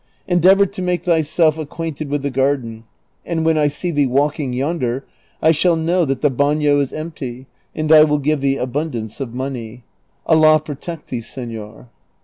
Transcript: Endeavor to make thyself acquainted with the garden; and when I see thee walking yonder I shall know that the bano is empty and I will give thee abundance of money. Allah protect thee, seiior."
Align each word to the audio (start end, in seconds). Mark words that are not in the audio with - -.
Endeavor 0.27 0.65
to 0.65 0.81
make 0.81 1.03
thyself 1.03 1.59
acquainted 1.59 2.09
with 2.09 2.23
the 2.23 2.31
garden; 2.31 2.85
and 3.23 3.45
when 3.45 3.55
I 3.55 3.67
see 3.67 3.91
thee 3.91 4.07
walking 4.07 4.51
yonder 4.51 5.05
I 5.43 5.51
shall 5.51 5.75
know 5.75 6.05
that 6.05 6.21
the 6.21 6.31
bano 6.31 6.79
is 6.79 6.91
empty 6.91 7.45
and 7.75 7.91
I 7.91 8.03
will 8.03 8.17
give 8.17 8.41
thee 8.41 8.57
abundance 8.57 9.19
of 9.19 9.35
money. 9.35 9.83
Allah 10.25 10.59
protect 10.59 11.09
thee, 11.09 11.19
seiior." 11.21 11.85